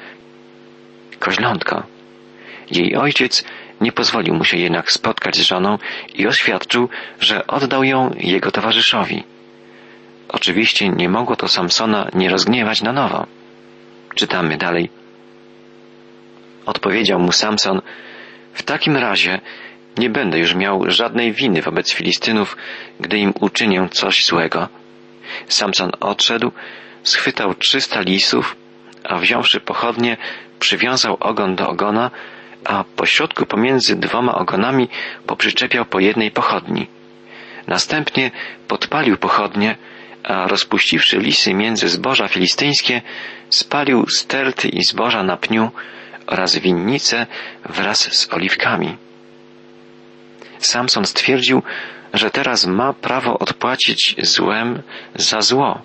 Koźlątko. 1.19 1.83
Jej 2.71 2.97
ojciec 2.97 3.45
nie 3.85 3.93
pozwolił 3.93 4.35
mu 4.35 4.45
się 4.45 4.57
jednak 4.57 4.93
spotkać 4.93 5.37
z 5.37 5.41
żoną 5.41 5.79
i 6.14 6.26
oświadczył, 6.26 6.88
że 7.21 7.47
oddał 7.47 7.85
ją 7.85 8.11
jego 8.17 8.50
towarzyszowi. 8.50 9.25
Oczywiście 10.29 10.88
nie 10.88 11.09
mogło 11.09 11.37
to 11.37 11.49
Samsona 11.49 12.09
nie 12.14 12.31
rozgniewać 12.31 12.83
na 12.83 12.93
nowo. 12.93 13.26
Czytamy 14.14 14.57
dalej. 14.57 14.91
Odpowiedział 16.67 17.19
mu 17.21 17.33
Samson, 17.33 17.81
w 18.53 18.62
takim 18.62 18.97
razie 18.97 19.41
nie 19.99 20.11
będę 20.11 20.38
już 20.38 20.55
miał 20.55 20.85
żadnej 20.91 21.33
winy 21.33 21.62
wobec 21.62 21.93
Filistynów, 21.93 22.57
gdy 23.00 23.19
im 23.19 23.33
uczynię 23.41 23.88
coś 23.91 24.26
złego. 24.26 24.69
Samson 25.49 25.91
odszedł, 26.00 26.53
schwytał 27.03 27.55
trzysta 27.55 28.00
lisów, 28.00 28.57
a 29.05 29.19
wziąwszy 29.19 29.61
pochodnie, 29.61 30.17
przywiązał 30.59 31.17
ogon 31.21 31.57
do 31.57 31.69
ogona, 31.69 32.11
a 32.64 32.85
pośrodku 32.85 33.47
pomiędzy 33.47 33.97
dwoma 33.97 34.35
ogonami 34.35 34.88
poprzyczepiał 35.26 35.85
po 35.85 36.00
jednej 36.00 36.30
pochodni. 36.30 36.87
Następnie 37.66 38.30
podpalił 38.68 39.16
pochodnie, 39.16 39.76
a 40.25 40.49
rozpuściwszy 40.49 41.18
lisy 41.18 41.54
między 41.54 41.88
zboża 41.88 42.28
filistyńskie, 42.28 43.02
spalił 43.50 44.06
sterty 44.09 44.68
i 44.68 44.85
zboża 44.85 45.23
na 45.23 45.37
pniu 45.37 45.71
oraz 46.26 46.59
winnice 46.59 47.26
wraz 47.64 48.18
z 48.18 48.33
oliwkami. 48.33 48.97
Samson 50.59 51.04
stwierdził, 51.04 51.62
że 52.14 52.30
teraz 52.30 52.66
ma 52.66 52.92
prawo 52.92 53.38
odpłacić 53.38 54.16
złem 54.18 54.83
za 55.14 55.40
zło. 55.40 55.83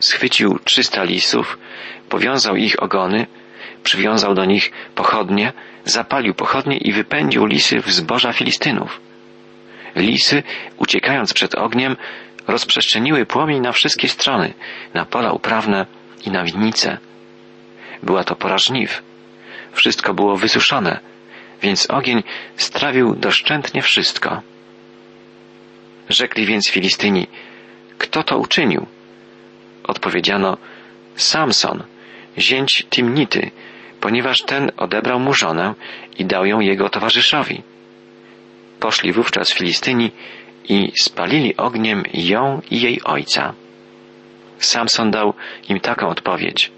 Schwycił 0.00 0.58
trzysta 0.64 1.04
lisów, 1.04 1.58
powiązał 2.08 2.56
ich 2.56 2.82
ogony, 2.82 3.26
przywiązał 3.82 4.34
do 4.34 4.44
nich 4.44 4.72
pochodnie, 4.94 5.52
zapalił 5.86 6.34
pochodnie 6.34 6.76
i 6.76 6.92
wypędził 6.92 7.46
lisy 7.46 7.80
w 7.80 7.92
zboża 7.92 8.32
Filistynów. 8.32 9.00
Lisy, 9.96 10.42
uciekając 10.76 11.34
przed 11.34 11.54
ogniem, 11.54 11.96
rozprzestrzeniły 12.46 13.26
płomień 13.26 13.60
na 13.60 13.72
wszystkie 13.72 14.08
strony, 14.08 14.54
na 14.94 15.04
pola 15.04 15.32
uprawne 15.32 15.86
i 16.26 16.30
na 16.30 16.44
winnice. 16.44 16.98
Była 18.02 18.24
to 18.24 18.36
pora 18.36 18.58
żniw. 18.58 19.02
Wszystko 19.72 20.14
było 20.14 20.36
wysuszone, 20.36 21.00
więc 21.62 21.90
ogień 21.90 22.22
strawił 22.56 23.14
doszczętnie 23.14 23.82
wszystko. 23.82 24.42
Rzekli 26.08 26.46
więc 26.46 26.70
Filistyni, 26.70 27.26
kto 27.98 28.22
to 28.22 28.38
uczynił? 28.38 28.86
Odpowiedziano, 29.84 30.56
Samson, 31.16 31.82
zięć 32.38 32.86
Timnity, 32.90 33.50
ponieważ 34.00 34.42
ten 34.42 34.70
odebrał 34.76 35.20
mu 35.20 35.34
żonę 35.34 35.74
i 36.18 36.24
dał 36.24 36.46
ją 36.46 36.60
jego 36.60 36.88
towarzyszowi. 36.88 37.62
Poszli 38.80 39.12
wówczas 39.12 39.52
Filistyni 39.52 40.10
i 40.68 40.92
spalili 41.00 41.56
ogniem 41.56 42.02
ją 42.14 42.60
i 42.70 42.80
jej 42.80 43.02
ojca. 43.04 43.54
Samson 44.58 45.10
dał 45.10 45.34
im 45.68 45.80
taką 45.80 46.08
odpowiedź. 46.08 46.70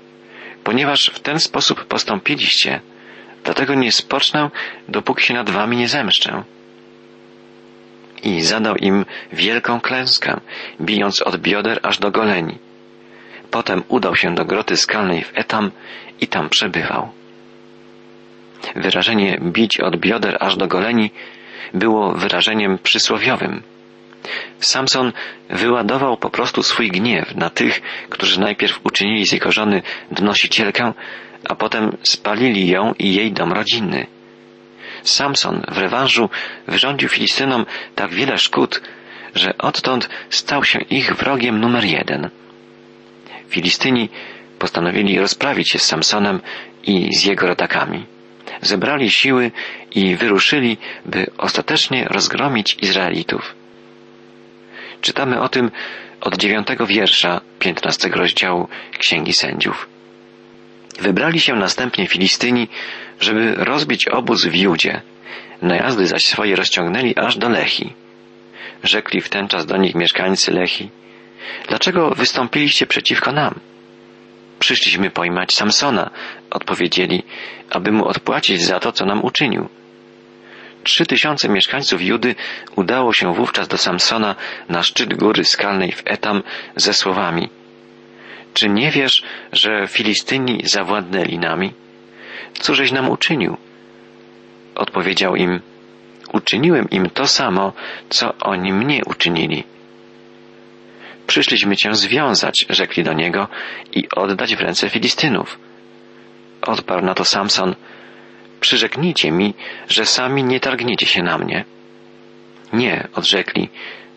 Ponieważ 0.64 1.10
w 1.14 1.20
ten 1.20 1.40
sposób 1.40 1.84
postąpiliście, 1.84 2.80
dlatego 3.44 3.74
nie 3.74 3.92
spocznę, 3.92 4.50
dopóki 4.88 5.24
się 5.24 5.34
nad 5.34 5.50
wami 5.50 5.76
nie 5.76 5.88
zemszczę. 5.88 6.42
I 8.22 8.40
zadał 8.40 8.76
im 8.76 9.04
wielką 9.32 9.80
klęskę, 9.80 10.40
bijąc 10.80 11.22
od 11.22 11.36
bioder 11.36 11.80
aż 11.82 11.98
do 11.98 12.10
goleni. 12.10 12.58
Potem 13.50 13.82
udał 13.88 14.16
się 14.16 14.34
do 14.34 14.44
groty 14.44 14.76
skalnej 14.76 15.24
w 15.24 15.32
Etam 15.34 15.70
i 16.20 16.26
tam 16.26 16.48
przebywał. 16.48 17.10
Wyrażenie 18.76 19.38
bić 19.42 19.80
od 19.80 19.96
bioder 19.96 20.36
aż 20.40 20.56
do 20.56 20.66
goleni 20.66 21.10
było 21.74 22.12
wyrażeniem 22.12 22.78
przysłowiowym. 22.82 23.62
Samson 24.60 25.12
wyładował 25.50 26.16
po 26.16 26.30
prostu 26.30 26.62
swój 26.62 26.90
gniew 26.90 27.34
na 27.34 27.50
tych, 27.50 27.80
którzy 28.08 28.40
najpierw 28.40 28.80
uczynili 28.84 29.26
z 29.26 29.32
jego 29.32 29.52
żony 29.52 29.82
donosicielkę, 30.10 30.92
a 31.48 31.54
potem 31.54 31.96
spalili 32.02 32.68
ją 32.68 32.94
i 32.98 33.14
jej 33.14 33.32
dom 33.32 33.52
rodzinny. 33.52 34.06
Samson 35.02 35.62
w 35.68 35.78
rewanżu 35.78 36.30
wyrządził 36.66 37.08
Filistynom 37.08 37.66
tak 37.94 38.10
wiele 38.10 38.38
szkód, 38.38 38.82
że 39.34 39.58
odtąd 39.58 40.08
stał 40.30 40.64
się 40.64 40.78
ich 40.78 41.14
wrogiem 41.14 41.60
numer 41.60 41.84
jeden. 41.84 42.30
Filistyni 43.48 44.08
postanowili 44.58 45.18
rozprawić 45.18 45.70
się 45.70 45.78
z 45.78 45.84
Samsonem 45.84 46.40
i 46.82 47.14
z 47.16 47.24
jego 47.24 47.46
rodakami. 47.46 48.06
Zebrali 48.62 49.10
siły 49.10 49.50
i 49.90 50.16
wyruszyli, 50.16 50.76
by 51.06 51.26
ostatecznie 51.38 52.04
rozgromić 52.04 52.76
Izraelitów. 52.82 53.54
Czytamy 55.00 55.40
o 55.40 55.48
tym 55.48 55.70
od 56.20 56.36
dziewiątego 56.36 56.86
wiersza 56.86 57.40
piętnastego 57.58 58.18
rozdziału 58.18 58.68
Księgi 58.98 59.32
Sędziów. 59.32 59.88
Wybrali 61.00 61.40
się 61.40 61.54
następnie 61.54 62.06
Filistyni, 62.06 62.68
żeby 63.20 63.54
rozbić 63.54 64.08
obóz 64.08 64.46
w 64.46 64.54
Judzie. 64.54 65.02
Najazdy 65.62 66.06
zaś 66.06 66.24
swoje 66.24 66.56
rozciągnęli 66.56 67.14
aż 67.16 67.36
do 67.36 67.48
Lechi. 67.48 67.92
Rzekli 68.82 69.20
w 69.20 69.28
ten 69.28 69.48
czas 69.48 69.66
do 69.66 69.76
nich 69.76 69.94
mieszkańcy 69.94 70.52
Lechi, 70.52 70.90
dlaczego 71.68 72.10
wystąpiliście 72.10 72.86
przeciwko 72.86 73.32
nam? 73.32 73.60
Przyszliśmy 74.58 75.10
pojmać 75.10 75.54
Samsona, 75.54 76.10
odpowiedzieli, 76.50 77.22
aby 77.70 77.92
mu 77.92 78.06
odpłacić 78.06 78.62
za 78.62 78.80
to, 78.80 78.92
co 78.92 79.06
nam 79.06 79.24
uczynił. 79.24 79.68
Trzy 80.84 81.06
tysiące 81.06 81.48
mieszkańców 81.48 82.02
Judy 82.02 82.34
udało 82.76 83.12
się 83.12 83.34
wówczas 83.34 83.68
do 83.68 83.78
Samsona 83.78 84.34
na 84.68 84.82
szczyt 84.82 85.14
góry 85.14 85.44
skalnej 85.44 85.92
w 85.92 86.02
Etam 86.04 86.42
ze 86.76 86.94
słowami 86.94 87.48
Czy 88.54 88.68
nie 88.68 88.90
wiesz, 88.90 89.22
że 89.52 89.86
Filistyni 89.88 90.60
zawładnęli 90.64 91.38
nami? 91.38 91.72
Cóżeś 92.60 92.92
nam 92.92 93.10
uczynił? 93.10 93.56
Odpowiedział 94.74 95.36
im 95.36 95.60
Uczyniłem 96.32 96.90
im 96.90 97.10
to 97.10 97.26
samo, 97.26 97.72
co 98.08 98.34
oni 98.38 98.72
mnie 98.72 99.02
uczynili. 99.06 99.64
Przyszliśmy 101.28 101.76
cię 101.76 101.94
związać, 101.94 102.66
rzekli 102.70 103.04
do 103.04 103.12
niego, 103.12 103.48
i 103.92 104.08
oddać 104.16 104.56
w 104.56 104.60
ręce 104.60 104.88
Filistynów. 104.88 105.58
Odparł 106.62 107.04
na 107.04 107.14
to 107.14 107.24
Samson, 107.24 107.74
przyrzeknijcie 108.60 109.32
mi, 109.32 109.54
że 109.88 110.06
sami 110.06 110.44
nie 110.44 110.60
targniecie 110.60 111.06
się 111.06 111.22
na 111.22 111.38
mnie. 111.38 111.64
Nie, 112.72 113.08
odrzekli, 113.14 113.68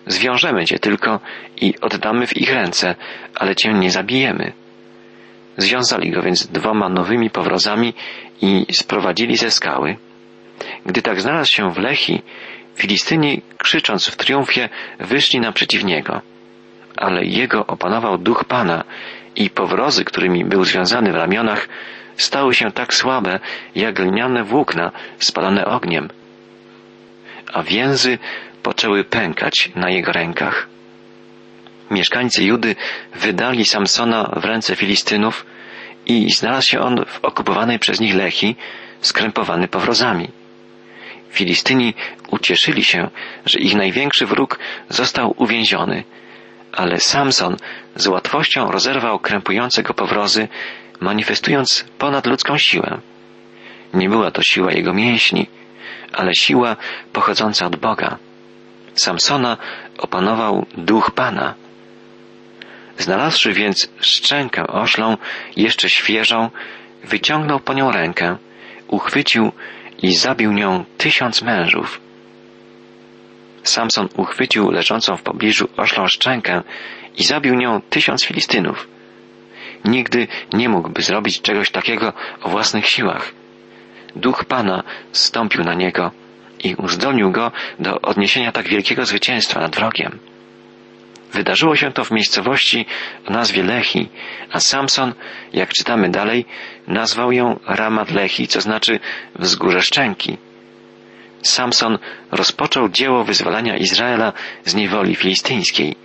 zwiążemy 0.08 0.66
cię 0.66 0.80
tylko 0.80 1.20
i 1.62 1.74
oddamy 1.82 2.28
w 2.28 2.38
ich 2.38 2.54
ręce, 2.54 2.96
ale 3.36 3.56
cię 3.56 3.74
nie 3.74 3.92
zabijemy. 3.92 4.54
Związali 5.58 6.12
go 6.12 6.22
więc 6.22 6.48
dwoma 6.48 6.90
nowymi 6.90 7.30
powrozami 7.30 7.94
i 8.42 8.66
sprowadzili 8.72 9.38
ze 9.38 9.52
skały. 9.52 9.98
Gdy 10.86 11.02
tak 11.02 11.22
znalazł 11.22 11.52
się 11.52 11.72
w 11.72 11.78
Lechi, 11.78 12.22
Filistyni, 12.76 13.42
krzycząc 13.58 14.08
w 14.08 14.16
triumfie, 14.16 14.70
wyszli 15.00 15.40
naprzeciw 15.40 15.84
niego. 15.84 16.31
Ale 16.98 17.26
jego 17.26 17.66
opanował 17.68 18.18
duch 18.18 18.46
Pana 18.46 18.84
i 19.36 19.50
powrozy, 19.50 20.06
którymi 20.06 20.46
był 20.46 20.66
związany 20.66 21.12
w 21.12 21.16
ramionach, 21.16 21.68
stały 22.18 22.54
się 22.54 22.72
tak 22.72 22.94
słabe, 22.94 23.40
jak 23.76 23.96
gliniane 23.96 24.44
włókna 24.44 24.92
spalone 25.18 25.66
ogniem, 25.66 26.10
a 27.54 27.64
więzy 27.64 28.18
poczęły 28.64 29.04
pękać 29.04 29.72
na 29.76 29.90
jego 29.90 30.12
rękach. 30.12 30.68
Mieszkańcy 31.92 32.44
Judy 32.44 32.76
wydali 33.16 33.66
Samsona 33.66 34.32
w 34.36 34.46
ręce 34.46 34.76
Filistynów 34.76 35.46
i 36.06 36.32
znalazł 36.32 36.68
się 36.68 36.80
on 36.80 37.06
w 37.06 37.26
okupowanej 37.26 37.80
przez 37.80 38.00
nich 38.00 38.16
Lechi, 38.16 38.56
skrępowany 39.02 39.68
powrozami. 39.68 40.28
Filistyni 41.30 41.94
ucieszyli 42.32 42.84
się, 42.84 43.10
że 43.46 43.60
ich 43.60 43.76
największy 43.76 44.26
wróg 44.26 44.60
został 44.90 45.34
uwięziony, 45.38 46.04
ale 46.74 47.00
Samson 47.00 47.58
z 47.96 48.08
łatwością 48.08 48.72
rozerwał 48.72 49.20
krępujące 49.20 49.84
go 49.84 49.94
powrozy, 49.94 50.48
manifestując 51.00 51.86
ponadludzką 51.98 52.58
siłę. 52.58 52.98
Nie 53.94 54.10
była 54.10 54.32
to 54.32 54.42
siła 54.42 54.72
jego 54.72 54.94
mięśni, 54.94 55.48
ale 56.14 56.36
siła 56.36 56.76
pochodząca 57.14 57.66
od 57.66 57.76
Boga. 57.76 58.18
Samsona 58.96 59.58
opanował 59.98 60.66
duch 60.78 61.12
Pana. 61.12 61.54
Znalazłszy 62.98 63.54
więc 63.54 63.90
szczękę 64.00 64.68
oślą, 64.68 65.18
jeszcze 65.56 65.90
świeżą, 65.90 66.50
wyciągnął 67.04 67.60
po 67.60 67.74
nią 67.74 67.92
rękę, 67.92 68.38
uchwycił 68.88 69.52
i 70.02 70.16
zabił 70.16 70.54
nią 70.54 70.86
tysiąc 70.98 71.42
mężów. 71.42 72.01
Samson 73.64 74.10
uchwycił 74.18 74.72
leżącą 74.72 75.18
w 75.18 75.22
pobliżu 75.22 75.70
oślą 75.78 76.08
szczękę 76.08 76.62
i 77.18 77.24
zabił 77.24 77.56
nią 77.56 77.82
tysiąc 77.90 78.26
Filistynów. 78.26 78.88
Nigdy 79.86 80.28
nie 80.54 80.70
mógłby 80.70 81.02
zrobić 81.02 81.42
czegoś 81.42 81.72
takiego 81.72 82.14
o 82.42 82.50
własnych 82.50 82.90
siłach. 82.90 83.32
Duch 84.16 84.46
Pana 84.46 84.84
stąpił 85.12 85.64
na 85.64 85.74
niego 85.74 86.12
i 86.64 86.76
uzdolnił 86.76 87.32
go 87.32 87.52
do 87.80 88.02
odniesienia 88.02 88.52
tak 88.52 88.68
wielkiego 88.68 89.06
zwycięstwa 89.06 89.60
nad 89.60 89.76
wrogiem. 89.76 90.20
Wydarzyło 91.34 91.76
się 91.76 91.92
to 91.92 92.04
w 92.04 92.12
miejscowości 92.12 92.86
o 93.28 93.32
nazwie 93.32 93.64
Lehi, 93.64 94.10
a 94.52 94.60
Samson, 94.60 95.14
jak 95.54 95.74
czytamy 95.74 96.10
dalej, 96.10 96.46
nazwał 96.88 97.32
ją 97.32 97.60
Ramat 97.66 98.12
Lehi, 98.12 98.48
co 98.48 98.62
znaczy 98.62 99.00
wzgórze 99.36 99.82
szczęki. 99.82 100.38
Samson 101.42 101.98
rozpoczął 102.32 102.90
dzieło 102.90 103.24
wyzwalania 103.24 103.78
Izraela 103.78 104.34
z 104.66 104.76
niewoli 104.76 105.16
filistyńskiej. 105.16 105.96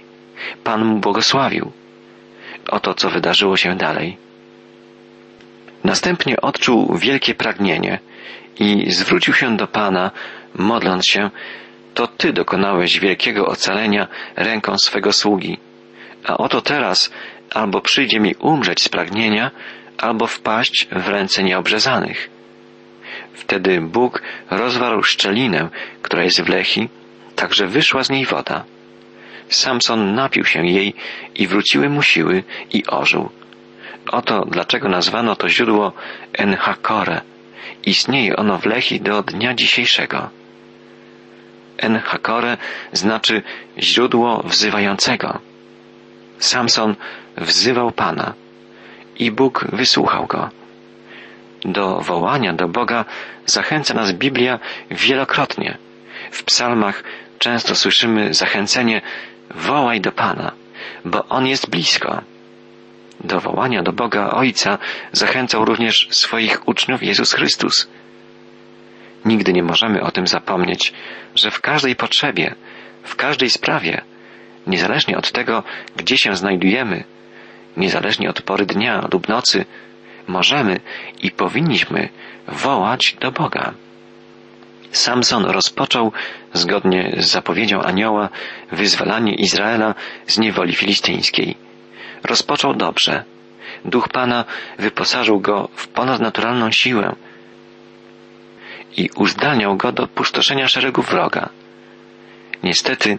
Pan 0.65 0.85
mu 0.85 0.99
błogosławił. 0.99 1.73
Oto 2.69 2.95
co 2.95 3.11
wydarzyło 3.11 3.57
się 3.57 3.77
dalej. 3.77 4.17
Następnie 5.85 6.41
odczuł 6.41 6.97
wielkie 6.97 7.35
pragnienie 7.35 7.99
i 8.59 8.93
zwrócił 8.93 9.35
się 9.35 9.57
do 9.57 9.67
Pana, 9.67 10.11
modląc 10.55 11.07
się, 11.07 11.31
to 11.95 12.07
Ty 12.07 12.33
dokonałeś 12.33 13.01
wielkiego 13.01 13.47
ocalenia 13.47 14.09
ręką 14.37 14.79
swego 14.79 15.13
sługi. 15.13 15.59
A 16.25 16.37
oto 16.37 16.61
teraz 16.61 17.11
albo 17.51 17.81
przyjdzie 17.81 18.21
mi 18.21 18.35
umrzeć 18.35 18.83
z 18.83 18.89
pragnienia, 18.89 19.51
albo 19.99 20.27
wpaść 20.27 20.89
w 20.93 21.09
ręce 21.09 21.43
nieobrzezanych. 21.43 22.36
Wtedy 23.35 23.81
Bóg 23.81 24.23
rozwarł 24.51 25.03
szczelinę, 25.03 25.69
która 26.03 26.25
jest 26.25 26.41
w 26.41 26.49
Lechi, 26.49 26.89
tak 27.37 27.55
że 27.55 27.67
wyszła 27.67 28.05
z 28.05 28.11
niej 28.11 28.27
woda. 28.27 28.65
Samson 29.49 30.15
napił 30.15 30.45
się 30.45 30.67
jej 30.67 30.95
i 31.35 31.47
wróciły 31.47 31.89
mu 31.89 32.03
siły 32.03 32.45
i 32.73 32.87
ożył. 32.87 33.31
Oto 34.13 34.45
dlaczego 34.45 34.89
nazwano 34.89 35.37
to 35.37 35.49
źródło 35.49 35.93
Enhakore. 36.33 37.21
Istnieje 37.87 38.37
ono 38.37 38.59
w 38.59 38.67
Lechi 38.67 39.01
do 39.01 39.23
dnia 39.23 39.55
dzisiejszego. 39.55 40.31
Enhakore 41.79 42.57
znaczy 42.93 43.43
źródło 43.79 44.43
wzywającego. 44.43 45.39
Samson 46.39 46.95
wzywał 47.37 47.93
Pana 47.93 48.35
i 49.19 49.31
Bóg 49.31 49.65
wysłuchał 49.73 50.27
go. 50.27 50.51
Do 51.65 52.01
wołania 52.01 52.53
do 52.53 52.69
Boga 52.69 53.05
zachęca 53.47 53.95
nas 53.95 54.13
Biblia 54.13 54.59
wielokrotnie. 54.91 55.79
W 56.31 56.45
psalmach 56.45 57.05
często 57.39 57.75
słyszymy 57.75 58.35
zachęcenie 58.35 59.03
wołaj 59.55 60.01
do 60.01 60.13
Pana, 60.13 60.53
bo 61.05 61.25
On 61.29 61.47
jest 61.47 61.71
blisko. 61.71 62.23
Do 63.25 63.41
wołania 63.41 63.83
do 63.83 63.93
Boga 63.93 64.31
Ojca 64.31 64.79
zachęcał 65.13 65.65
również 65.65 66.09
swoich 66.11 66.69
uczniów 66.69 67.03
Jezus 67.03 67.33
Chrystus. 67.33 67.89
Nigdy 69.25 69.53
nie 69.53 69.63
możemy 69.63 70.03
o 70.03 70.11
tym 70.11 70.27
zapomnieć, 70.27 70.93
że 71.35 71.51
w 71.51 71.61
każdej 71.61 71.97
potrzebie, 71.97 72.55
w 73.03 73.17
każdej 73.17 73.51
sprawie, 73.51 74.01
niezależnie 74.67 75.19
od 75.19 75.33
tego, 75.33 75.63
gdzie 75.97 76.19
się 76.19 76.37
znajdujemy, 76.37 77.05
niezależnie 77.77 78.31
od 78.31 78.43
pory 78.43 78.67
dnia 78.67 79.09
lub 79.13 79.29
nocy, 79.29 79.65
możemy 80.27 80.81
i 81.23 81.31
powinniśmy 81.31 82.09
wołać 82.49 83.17
do 83.21 83.33
Boga. 83.33 83.75
Samson 84.91 85.45
rozpoczął, 85.45 86.13
zgodnie 86.53 87.15
z 87.19 87.27
zapowiedzią 87.27 87.83
anioła, 87.83 88.29
wyzwalanie 88.73 89.35
Izraela 89.35 89.95
z 90.27 90.39
niewoli 90.39 90.75
filistyńskiej. 90.75 91.57
Rozpoczął 92.25 92.75
dobrze. 92.75 93.25
Duch 93.85 94.09
Pana 94.09 94.45
wyposażył 94.79 95.41
go 95.41 95.69
w 95.75 95.89
ponadnaturalną 95.89 96.71
siłę 96.71 97.15
i 98.97 99.11
uzdalniał 99.17 99.77
go 99.77 99.93
do 99.93 100.09
pustoszenia 100.09 100.69
szeregu 100.69 101.03
wroga. 101.03 101.49
Niestety, 102.63 103.19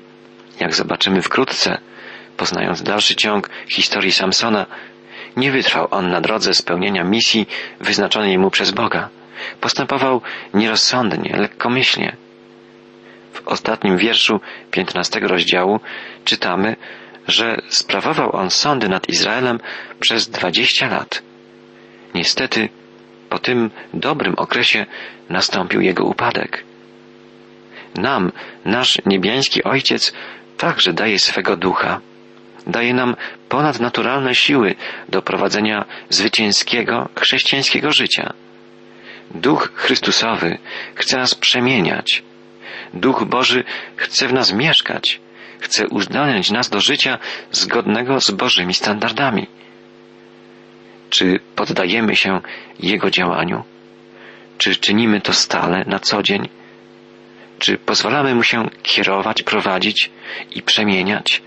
jak 0.60 0.76
zobaczymy 0.76 1.22
wkrótce, 1.22 1.78
poznając 2.38 2.84
dalszy 2.84 3.16
ciąg 3.16 3.50
historii 3.68 4.12
Samsona, 4.12 4.66
nie 5.38 5.52
wytrwał 5.52 5.88
on 5.92 6.10
na 6.10 6.22
drodze 6.22 6.54
spełnienia 6.54 7.04
misji 7.04 7.48
wyznaczonej 7.80 8.38
mu 8.38 8.52
przez 8.52 8.72
Boga. 8.72 9.10
Postępował 9.62 10.22
nierozsądnie, 10.54 11.36
lekkomyślnie. 11.38 12.16
W 13.34 13.48
ostatnim 13.48 13.98
wierszu 13.98 14.40
piętnastego 14.72 15.28
rozdziału 15.28 15.80
czytamy, 16.26 16.76
że 17.28 17.62
sprawował 17.70 18.36
on 18.36 18.50
sądy 18.52 18.90
nad 18.90 19.10
Izraelem 19.10 19.60
przez 20.00 20.30
dwadzieścia 20.30 20.88
lat. 20.88 21.22
Niestety, 22.16 22.70
po 23.30 23.40
tym 23.40 23.72
dobrym 23.94 24.34
okresie 24.36 24.86
nastąpił 25.30 25.82
jego 25.82 26.06
upadek. 26.06 26.64
Nam, 27.96 28.32
nasz 28.66 29.02
niebiański 29.06 29.64
Ojciec, 29.64 30.14
także 30.58 30.94
daje 30.94 31.20
swego 31.20 31.58
ducha. 31.58 32.02
Daje 32.68 32.94
nam 32.94 33.16
ponadnaturalne 33.50 34.36
siły 34.36 34.76
do 35.10 35.22
prowadzenia 35.22 35.86
zwycięskiego, 36.10 37.10
chrześcijańskiego 37.20 37.92
życia. 37.92 38.34
Duch 39.32 39.72
Chrystusowy 39.76 40.58
chce 40.96 41.18
nas 41.18 41.36
przemieniać. 41.36 42.24
Duch 42.94 43.24
Boży 43.26 43.64
chce 43.96 44.28
w 44.28 44.34
nas 44.34 44.54
mieszkać. 44.54 45.20
Chce 45.60 45.88
uzdalniać 45.88 46.52
nas 46.52 46.70
do 46.70 46.82
życia 46.82 47.18
zgodnego 47.52 48.22
z 48.22 48.32
Bożymi 48.32 48.74
standardami. 48.74 49.48
Czy 51.10 51.40
poddajemy 51.56 52.16
się 52.16 52.42
Jego 52.80 53.10
działaniu? 53.10 53.64
Czy 54.58 54.76
czynimy 54.76 55.22
to 55.22 55.34
stale, 55.34 55.84
na 55.88 56.00
co 56.00 56.24
dzień? 56.24 56.50
Czy 57.60 57.78
pozwalamy 57.78 58.36
Mu 58.36 58.44
się 58.44 58.70
kierować, 58.84 59.44
prowadzić 59.44 60.10
i 60.52 60.62
przemieniać? 60.62 61.42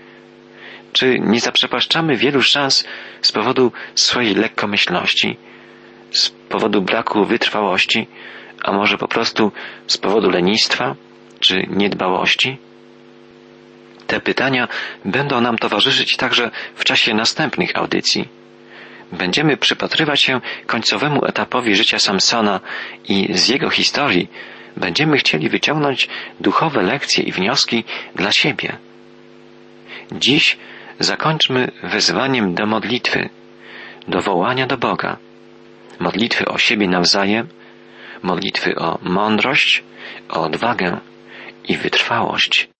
Czy 0.93 1.19
nie 1.19 1.39
zaprzepaszczamy 1.39 2.15
wielu 2.15 2.41
szans 2.41 2.87
z 3.21 3.31
powodu 3.31 3.71
swojej 3.95 4.35
lekkomyślności, 4.35 5.37
z 6.11 6.29
powodu 6.29 6.81
braku 6.81 7.25
wytrwałości, 7.25 8.07
a 8.63 8.71
może 8.71 8.97
po 8.97 9.07
prostu 9.07 9.51
z 9.87 9.97
powodu 9.97 10.29
lenistwa 10.29 10.95
czy 11.39 11.67
niedbałości? 11.69 12.57
Te 14.07 14.19
pytania 14.19 14.67
będą 15.05 15.41
nam 15.41 15.57
towarzyszyć 15.57 16.17
także 16.17 16.51
w 16.75 16.83
czasie 16.83 17.13
następnych 17.13 17.77
audycji. 17.77 18.27
Będziemy 19.11 19.57
przypatrywać 19.57 20.21
się 20.21 20.41
końcowemu 20.65 21.25
etapowi 21.25 21.75
życia 21.75 21.99
Samsona 21.99 22.59
i 23.07 23.27
z 23.37 23.47
jego 23.49 23.69
historii 23.69 24.29
będziemy 24.77 25.17
chcieli 25.17 25.49
wyciągnąć 25.49 26.07
duchowe 26.39 26.81
lekcje 26.81 27.23
i 27.23 27.31
wnioski 27.31 27.83
dla 28.15 28.31
siebie. 28.31 28.77
Dziś 30.11 30.57
zakończmy 30.99 31.71
wezwaniem 31.83 32.53
do 32.55 32.65
modlitwy, 32.65 33.29
do 34.07 34.21
wołania 34.21 34.67
do 34.67 34.77
Boga, 34.77 35.17
modlitwy 35.99 36.45
o 36.45 36.57
siebie 36.57 36.87
nawzajem 36.87 37.47
modlitwy 38.23 38.75
o 38.75 38.99
mądrość, 39.01 39.83
o 40.29 40.41
odwagę 40.41 40.99
i 41.67 41.77
wytrwałość. 41.77 42.70